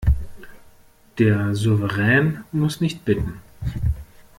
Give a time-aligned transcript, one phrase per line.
[1.19, 3.39] Der Souverän muss nicht bitten.